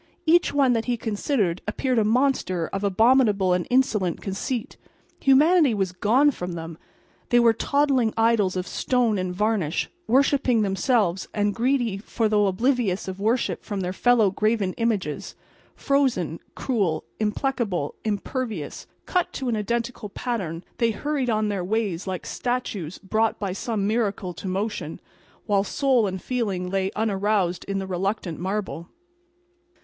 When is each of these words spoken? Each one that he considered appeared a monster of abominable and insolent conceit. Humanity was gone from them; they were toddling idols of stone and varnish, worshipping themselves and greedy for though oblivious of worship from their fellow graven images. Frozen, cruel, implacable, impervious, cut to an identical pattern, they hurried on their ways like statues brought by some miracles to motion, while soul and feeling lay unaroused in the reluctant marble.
Each 0.25 0.51
one 0.51 0.73
that 0.73 0.85
he 0.85 0.97
considered 0.97 1.61
appeared 1.67 1.99
a 1.99 2.03
monster 2.03 2.67
of 2.73 2.83
abominable 2.83 3.53
and 3.53 3.67
insolent 3.69 4.19
conceit. 4.19 4.75
Humanity 5.19 5.75
was 5.75 5.91
gone 5.91 6.31
from 6.31 6.53
them; 6.53 6.79
they 7.29 7.39
were 7.39 7.53
toddling 7.53 8.11
idols 8.17 8.55
of 8.55 8.65
stone 8.65 9.19
and 9.19 9.31
varnish, 9.31 9.91
worshipping 10.07 10.63
themselves 10.63 11.27
and 11.35 11.53
greedy 11.53 11.99
for 11.99 12.27
though 12.27 12.47
oblivious 12.47 13.07
of 13.07 13.19
worship 13.19 13.63
from 13.63 13.81
their 13.81 13.93
fellow 13.93 14.31
graven 14.31 14.73
images. 14.73 15.35
Frozen, 15.75 16.39
cruel, 16.55 17.03
implacable, 17.19 17.93
impervious, 18.03 18.87
cut 19.05 19.31
to 19.33 19.49
an 19.49 19.55
identical 19.55 20.09
pattern, 20.09 20.63
they 20.79 20.89
hurried 20.89 21.29
on 21.29 21.47
their 21.49 21.63
ways 21.63 22.07
like 22.07 22.25
statues 22.25 22.97
brought 22.97 23.37
by 23.39 23.53
some 23.53 23.85
miracles 23.85 24.37
to 24.37 24.47
motion, 24.47 24.99
while 25.45 25.63
soul 25.63 26.07
and 26.07 26.23
feeling 26.23 26.71
lay 26.71 26.89
unaroused 26.95 27.63
in 27.65 27.77
the 27.77 27.85
reluctant 27.85 28.39
marble. 28.39 28.89